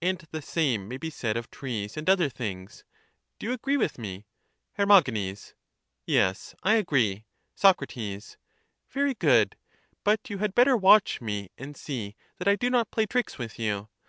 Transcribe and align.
And 0.00 0.24
the 0.30 0.40
same 0.42 0.86
may 0.86 0.96
be 0.96 1.10
said 1.10 1.36
of 1.36 1.50
trees 1.50 1.96
and 1.96 2.08
other 2.08 2.28
things. 2.28 2.84
Do 3.40 3.46
you 3.46 3.52
agree 3.52 3.76
with 3.76 3.98
me? 3.98 4.26
Her. 4.74 4.86
Yes, 6.06 6.54
I 6.62 6.74
agree. 6.76 7.24
Soc. 7.56 7.82
Very 7.96 9.14
good. 9.14 9.56
But 10.04 10.30
you 10.30 10.38
had 10.38 10.54
better 10.54 10.76
watch 10.76 11.20
me 11.20 11.50
and 11.58 11.76
see 11.76 12.10
The 12.38 12.44
addition 12.44 12.44
that 12.44 12.48
I 12.48 12.54
do 12.54 12.70
not 12.70 12.92
play 12.92 13.06
tricks 13.06 13.38
with 13.38 13.58
you. 13.58 13.88